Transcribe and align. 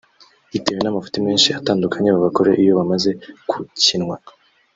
bitewe 0.51 0.79
n’amafuti 0.81 1.17
menshi 1.25 1.49
atandukanye 1.59 2.09
babakorera 2.15 2.61
iyo 2.63 2.73
bamaze 2.79 3.09
kukinywa 3.49 4.15